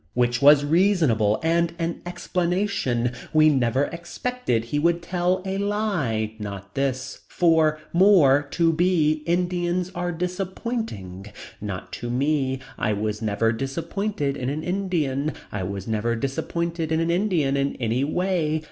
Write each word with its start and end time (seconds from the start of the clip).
Which 0.15 0.41
was 0.41 0.65
reasonable 0.65 1.39
and 1.43 1.73
an 1.77 2.01
explanation. 2.07 3.11
We 3.33 3.49
never 3.49 3.83
expected 3.83 4.65
he 4.65 4.79
would 4.79 5.03
tell 5.03 5.43
a 5.45 5.59
lie. 5.59 6.33
Not 6.39 6.73
this. 6.73 7.19
For. 7.29 7.77
More. 7.93 8.41
To 8.49 8.73
be. 8.73 9.21
Indians 9.27 9.91
are 9.93 10.11
disappointing. 10.11 11.27
Not 11.61 11.93
to 12.01 12.09
me. 12.09 12.57
I 12.79 12.93
was 12.93 13.21
never 13.21 13.51
disappointed 13.51 14.35
in 14.37 14.49
an 14.49 14.63
Indian. 14.63 15.33
I 15.51 15.61
was 15.61 15.87
never 15.87 16.15
disappointed 16.15 16.91
in 16.91 16.99
an 16.99 17.11
Indian 17.11 17.55
in 17.55 17.75
any 17.75 18.03
way. 18.03 18.59